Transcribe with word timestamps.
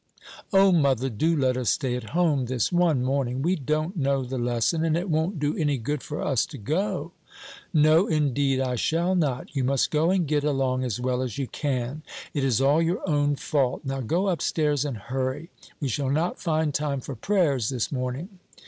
"O 0.51 0.71
mother, 0.71 1.11
do 1.11 1.35
let 1.37 1.55
us 1.55 1.69
stay 1.69 1.95
at 1.95 2.05
home 2.09 2.47
this 2.47 2.71
one 2.71 3.03
morning; 3.03 3.43
we 3.43 3.55
don't 3.55 3.95
know 3.95 4.23
the 4.23 4.39
lesson, 4.39 4.83
and 4.83 4.97
it 4.97 5.11
won't 5.11 5.39
do 5.39 5.55
any 5.55 5.77
good 5.77 6.01
for 6.01 6.23
us 6.23 6.47
to 6.47 6.57
go." 6.57 7.11
"No, 7.71 8.07
indeed, 8.07 8.59
I 8.59 8.77
shall 8.77 9.13
not. 9.13 9.55
You 9.55 9.63
must 9.63 9.91
go 9.91 10.09
and 10.09 10.27
get 10.27 10.43
along 10.43 10.83
as 10.83 10.99
well 10.99 11.21
as 11.21 11.37
you 11.37 11.45
can. 11.45 12.01
It 12.33 12.43
is 12.43 12.59
all 12.59 12.81
your 12.81 13.07
own 13.07 13.35
fault. 13.35 13.81
Now, 13.85 14.01
go 14.01 14.25
up 14.25 14.41
stairs 14.41 14.85
and 14.85 14.97
hurry. 14.97 15.51
We 15.79 15.87
shall 15.87 16.09
not 16.09 16.41
find 16.41 16.73
time 16.73 17.01
for 17.01 17.13
prayers 17.13 17.69
this 17.69 17.91
morning." 17.91 18.39